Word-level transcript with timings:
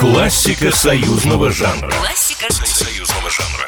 Классика 0.00 0.74
союзного 0.74 1.50
жанра. 1.50 1.90
Классика 1.90 2.50
союзного 2.50 3.28
жанра. 3.28 3.66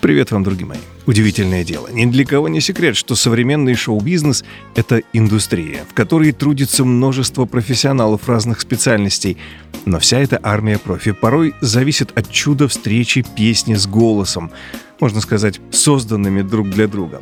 Привет 0.00 0.32
вам, 0.32 0.42
друзья 0.42 0.66
мои. 0.66 0.78
Удивительное 1.06 1.62
дело. 1.62 1.86
Ни 1.86 2.04
для 2.06 2.26
кого 2.26 2.48
не 2.48 2.60
секрет, 2.60 2.96
что 2.96 3.14
современный 3.14 3.76
шоу-бизнес— 3.76 4.44
это 4.74 5.02
индустрия, 5.12 5.84
в 5.88 5.94
которой 5.94 6.32
трудится 6.32 6.84
множество 6.84 7.44
профессионалов 7.44 8.28
разных 8.28 8.60
специальностей. 8.60 9.36
Но 9.84 10.00
вся 10.00 10.18
эта 10.18 10.40
армия 10.42 10.78
профи 10.78 11.12
порой 11.12 11.54
зависит 11.60 12.10
от 12.18 12.28
чуда 12.28 12.66
встречи 12.66 13.24
песни 13.36 13.74
с 13.74 13.86
голосом, 13.86 14.50
можно 14.98 15.20
сказать, 15.20 15.60
созданными 15.70 16.42
друг 16.42 16.70
для 16.70 16.88
друга. 16.88 17.20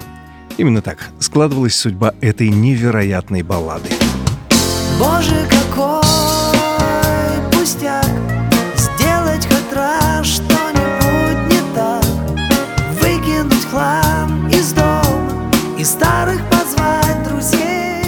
Именно 0.56 0.80
так 0.80 1.10
складывалась 1.20 1.76
судьба 1.76 2.14
этой 2.22 2.48
невероятной 2.48 3.42
баллады. 3.42 3.90
Старых 16.14 16.40
позвать 16.48 17.28
друзей 17.28 18.04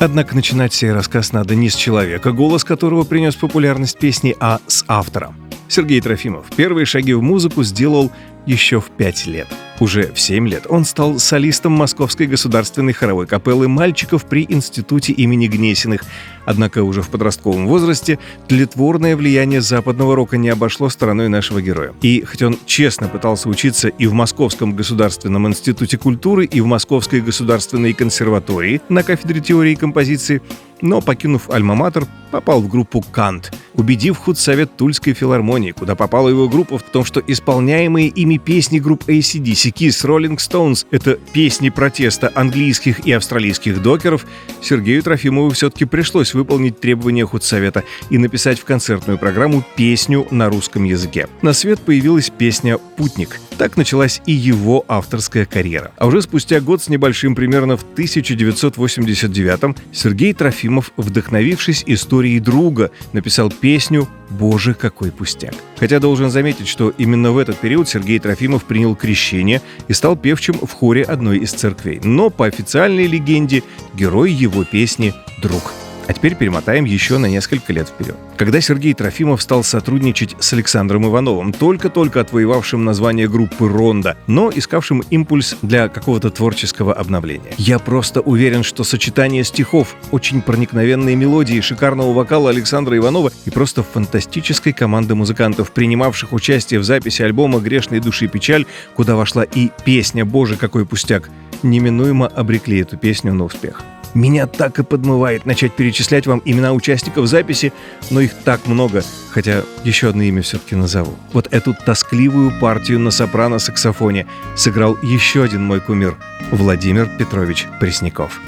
Однако 0.00 0.34
начинать 0.34 0.72
сей 0.72 0.92
рассказ 0.92 1.32
надо 1.32 1.54
не 1.54 1.68
с 1.68 1.74
человека, 1.74 2.32
голос 2.32 2.64
которого 2.64 3.04
принес 3.04 3.36
популярность 3.36 3.98
песни, 3.98 4.34
а 4.40 4.60
с 4.66 4.82
автора. 4.88 5.34
Сергей 5.68 6.00
Трофимов 6.00 6.46
первые 6.56 6.86
шаги 6.86 7.12
в 7.12 7.20
музыку 7.20 7.64
сделал 7.64 8.10
еще 8.46 8.80
в 8.80 8.90
пять 8.90 9.26
лет– 9.26 9.46
уже 9.82 10.12
в 10.12 10.20
7 10.20 10.48
лет 10.48 10.66
он 10.68 10.84
стал 10.84 11.18
солистом 11.18 11.72
Московской 11.72 12.28
государственной 12.28 12.92
хоровой 12.92 13.26
капеллы 13.26 13.66
мальчиков 13.66 14.24
при 14.24 14.46
Институте 14.48 15.12
имени 15.12 15.48
Гнесиных. 15.48 16.04
Однако 16.44 16.84
уже 16.84 17.02
в 17.02 17.08
подростковом 17.08 17.66
возрасте 17.66 18.20
тлетворное 18.46 19.16
влияние 19.16 19.60
западного 19.60 20.14
рока 20.14 20.36
не 20.36 20.50
обошло 20.50 20.88
стороной 20.88 21.28
нашего 21.28 21.60
героя. 21.60 21.94
И 22.00 22.22
хоть 22.22 22.42
он 22.42 22.58
честно 22.64 23.08
пытался 23.08 23.48
учиться 23.48 23.88
и 23.88 24.06
в 24.06 24.12
Московском 24.12 24.76
государственном 24.76 25.48
институте 25.48 25.98
культуры, 25.98 26.44
и 26.44 26.60
в 26.60 26.66
Московской 26.66 27.20
государственной 27.20 27.92
консерватории 27.92 28.80
на 28.88 29.02
кафедре 29.02 29.40
теории 29.40 29.74
композиции, 29.74 30.42
но, 30.80 31.00
покинув 31.00 31.48
Альма-Матер, 31.48 32.06
попал 32.30 32.60
в 32.60 32.68
группу 32.68 33.00
«Кант», 33.00 33.52
убедив 33.74 34.18
худсовет 34.18 34.76
Тульской 34.76 35.14
филармонии, 35.14 35.72
куда 35.72 35.94
попала 35.94 36.28
его 36.28 36.48
группа 36.48 36.78
в 36.78 36.82
том, 36.82 37.04
что 37.04 37.22
исполняемые 37.26 38.08
ими 38.08 38.38
песни 38.38 38.78
групп 38.78 39.04
ACDC, 39.08 39.72
Kiss, 39.72 40.04
Rolling 40.04 40.36
Stones— 40.36 40.86
это 40.90 41.18
песни 41.32 41.68
протеста 41.70 42.30
английских 42.34 43.06
и 43.06 43.12
австралийских 43.12 43.82
докеров, 43.82 44.26
Сергею 44.60 45.02
Трофимову 45.02 45.50
все-таки 45.50 45.84
пришлось 45.84 46.34
выполнить 46.34 46.80
требования 46.80 47.26
худсовета 47.26 47.84
и 48.10 48.18
написать 48.18 48.58
в 48.58 48.64
концертную 48.64 49.18
программу 49.18 49.64
песню 49.76 50.26
на 50.30 50.48
русском 50.48 50.84
языке. 50.84 51.28
На 51.42 51.52
свет 51.52 51.80
появилась 51.80 52.30
песня 52.30 52.78
«Путник», 52.78 53.40
так 53.58 53.76
началась 53.76 54.20
и 54.26 54.32
его 54.32 54.84
авторская 54.88 55.46
карьера. 55.46 55.92
А 55.96 56.06
уже 56.06 56.22
спустя 56.22 56.60
год 56.60 56.82
с 56.82 56.88
небольшим, 56.88 57.34
примерно 57.34 57.76
в 57.76 57.84
1989-м, 57.94 59.76
Сергей 59.92 60.32
Трофимов, 60.32 60.92
вдохновившись 60.96 61.84
историей 61.86 62.40
друга, 62.40 62.90
написал 63.12 63.50
песню 63.62 64.08
«Боже, 64.28 64.74
какой 64.74 65.10
пустяк». 65.10 65.54
Хотя 65.78 66.00
должен 66.00 66.30
заметить, 66.30 66.68
что 66.68 66.90
именно 66.90 67.32
в 67.32 67.38
этот 67.38 67.56
период 67.56 67.88
Сергей 67.88 68.18
Трофимов 68.18 68.64
принял 68.64 68.94
крещение 68.96 69.62
и 69.88 69.92
стал 69.94 70.16
певчим 70.16 70.54
в 70.54 70.70
хоре 70.72 71.02
одной 71.02 71.38
из 71.38 71.52
церквей. 71.52 72.00
Но 72.02 72.28
по 72.28 72.46
официальной 72.46 73.06
легенде 73.06 73.62
герой 73.94 74.32
его 74.32 74.64
песни– 74.64 75.14
друг. 75.42 75.72
А 76.08 76.12
теперь 76.12 76.34
перемотаем 76.34 76.84
еще 76.84 77.18
на 77.18 77.26
несколько 77.26 77.72
лет 77.72 77.88
вперед. 77.88 78.16
Когда 78.36 78.60
Сергей 78.60 78.92
Трофимов 78.92 79.40
стал 79.40 79.62
сотрудничать 79.62 80.34
с 80.40 80.52
Александром 80.52 81.06
Ивановым, 81.06 81.52
только-только 81.52 82.20
отвоевавшим 82.20 82.84
название 82.84 83.28
группы 83.28 83.68
«Ронда», 83.68 84.16
но 84.26 84.50
искавшим 84.50 85.02
импульс 85.10 85.56
для 85.62 85.88
какого-то 85.88 86.30
творческого 86.30 86.92
обновления. 86.92 87.54
Я 87.56 87.78
просто 87.78 88.20
уверен, 88.20 88.62
что 88.62 88.84
сочетание 88.84 89.44
стихов, 89.44 89.94
очень 90.10 90.42
проникновенные 90.42 91.14
мелодии, 91.14 91.60
шикарного 91.60 92.12
вокала 92.12 92.50
Александра 92.50 92.96
Иванова 92.96 93.30
и 93.44 93.50
просто 93.50 93.82
фантастической 93.82 94.72
команды 94.72 95.14
музыкантов, 95.14 95.70
принимавших 95.70 96.32
участие 96.32 96.80
в 96.80 96.84
записи 96.84 97.22
альбома 97.22 97.60
«Грешной 97.60 98.00
души 98.00 98.26
печаль», 98.26 98.66
куда 98.94 99.14
вошла 99.14 99.44
и 99.44 99.70
песня 99.84 100.24
«Боже, 100.24 100.56
какой 100.56 100.84
пустяк», 100.84 101.30
неминуемо 101.62 102.26
обрекли 102.26 102.80
эту 102.80 102.96
песню 102.96 103.32
на 103.34 103.44
успех. 103.44 103.82
Меня 104.14 104.46
так 104.46 104.78
и 104.78 104.82
подмывает 104.82 105.46
начать 105.46 105.74
перечислять 105.74 106.26
вам 106.26 106.42
имена 106.44 106.72
участников 106.72 107.26
записи, 107.26 107.72
но 108.10 108.20
их 108.20 108.34
так 108.44 108.66
много, 108.66 109.02
хотя 109.30 109.62
еще 109.84 110.10
одно 110.10 110.22
имя 110.22 110.42
все-таки 110.42 110.76
назову. 110.76 111.16
Вот 111.32 111.48
эту 111.50 111.74
тоскливую 111.74 112.52
партию 112.60 112.98
на 113.00 113.10
сопрано-саксофоне 113.10 114.26
сыграл 114.54 114.98
еще 115.02 115.44
один 115.44 115.64
мой 115.64 115.80
кумир– 115.80 116.16
Владимир 116.50 117.08
Петрович 117.18 117.66
Пресняков. 117.80 118.40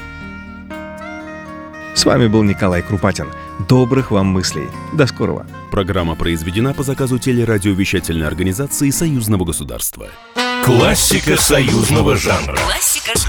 С 1.94 2.04
вами 2.04 2.26
был 2.26 2.42
Николай 2.42 2.82
Крупатин. 2.82 3.28
Добрых 3.68 4.10
вам 4.10 4.26
мыслей. 4.26 4.68
До 4.92 5.06
скорого. 5.06 5.46
Программа 5.70 6.16
произведена 6.16 6.74
по 6.74 6.82
заказу 6.82 7.18
телерадиовещательной 7.18 8.26
организации 8.26 8.90
Союзного 8.90 9.44
государства. 9.44 10.08
Классика 10.64 11.36
союзного 11.36 12.16
жанра. 12.16 12.58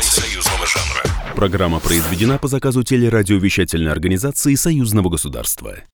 Союзного 0.02 0.66
жанра. 0.66 1.04
Программа 1.36 1.82
произведена 1.82 2.38
по 2.38 2.48
заказу 2.48 2.84
телерадиовещательной 2.84 3.92
организации 3.92 4.56
Союзного 4.56 5.10
государства. 5.10 5.76